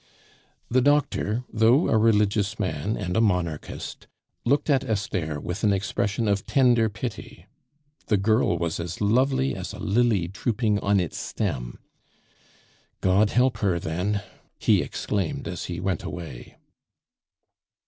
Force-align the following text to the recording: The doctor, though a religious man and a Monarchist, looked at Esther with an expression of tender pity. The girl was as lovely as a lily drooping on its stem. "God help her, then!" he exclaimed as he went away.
The 0.67 0.81
doctor, 0.81 1.43
though 1.53 1.87
a 1.87 1.95
religious 1.95 2.57
man 2.57 2.97
and 2.97 3.15
a 3.15 3.21
Monarchist, 3.21 4.07
looked 4.45 4.67
at 4.67 4.83
Esther 4.83 5.39
with 5.39 5.63
an 5.63 5.71
expression 5.71 6.27
of 6.27 6.47
tender 6.47 6.89
pity. 6.89 7.45
The 8.07 8.17
girl 8.17 8.57
was 8.57 8.79
as 8.79 8.99
lovely 8.99 9.55
as 9.55 9.73
a 9.73 9.79
lily 9.79 10.27
drooping 10.27 10.79
on 10.79 10.99
its 10.99 11.19
stem. 11.19 11.77
"God 13.01 13.29
help 13.29 13.57
her, 13.59 13.77
then!" 13.79 14.23
he 14.57 14.81
exclaimed 14.81 15.47
as 15.47 15.65
he 15.65 15.79
went 15.79 16.01
away. 16.01 16.57